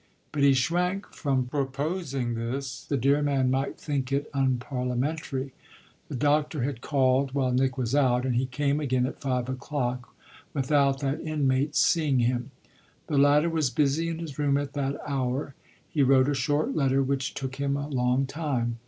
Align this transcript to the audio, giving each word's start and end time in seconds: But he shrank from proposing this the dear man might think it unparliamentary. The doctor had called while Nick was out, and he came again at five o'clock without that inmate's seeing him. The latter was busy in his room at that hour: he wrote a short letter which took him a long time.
But 0.31 0.41
he 0.41 0.55
shrank 0.55 1.13
from 1.13 1.45
proposing 1.45 2.33
this 2.33 2.85
the 2.85 2.97
dear 2.97 3.21
man 3.21 3.51
might 3.51 3.77
think 3.77 4.11
it 4.11 4.31
unparliamentary. 4.33 5.53
The 6.09 6.15
doctor 6.15 6.63
had 6.63 6.81
called 6.81 7.35
while 7.35 7.51
Nick 7.51 7.77
was 7.77 7.93
out, 7.93 8.25
and 8.25 8.33
he 8.35 8.47
came 8.47 8.79
again 8.79 9.05
at 9.05 9.21
five 9.21 9.47
o'clock 9.47 10.11
without 10.55 11.01
that 11.01 11.21
inmate's 11.21 11.77
seeing 11.77 12.17
him. 12.17 12.49
The 13.05 13.19
latter 13.19 13.47
was 13.51 13.69
busy 13.69 14.09
in 14.09 14.17
his 14.17 14.39
room 14.39 14.57
at 14.57 14.73
that 14.73 14.95
hour: 15.07 15.53
he 15.87 16.01
wrote 16.01 16.27
a 16.29 16.33
short 16.33 16.75
letter 16.75 17.03
which 17.03 17.35
took 17.35 17.57
him 17.57 17.77
a 17.77 17.87
long 17.87 18.25
time. 18.25 18.77